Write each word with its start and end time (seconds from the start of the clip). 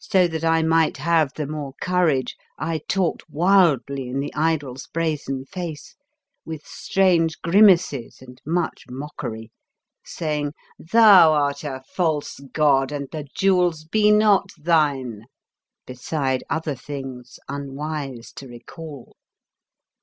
So 0.00 0.28
that 0.28 0.44
I 0.44 0.62
might 0.62 0.98
have 0.98 1.32
the 1.36 1.46
more 1.46 1.72
courage 1.80 2.36
I 2.58 2.82
talked 2.86 3.30
wildly 3.30 4.08
in 4.10 4.20
the 4.20 4.34
idol's 4.34 4.88
brazen 4.88 5.46
face, 5.46 5.96
with 6.44 6.66
strange 6.66 7.40
grimaces 7.40 8.20
and 8.20 8.42
much 8.44 8.84
mock 8.90 9.22
ery, 9.24 9.52
saying, 10.04 10.52
''Thou 10.92 11.32
art 11.32 11.64
a 11.64 11.82
false 11.94 12.40
god 12.52 12.92
and 12.92 13.08
the 13.10 13.26
jewels 13.34 13.84
be 13.84 14.10
not 14.10 14.50
thine," 14.58 15.22
beside 15.86 16.44
other 16.50 16.74
things 16.74 17.38
unwise 17.48 18.32
to 18.32 18.46
recall. 18.46 19.16